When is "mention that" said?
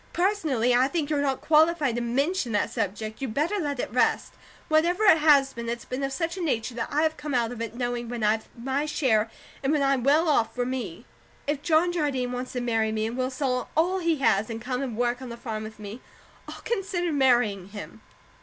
2.01-2.71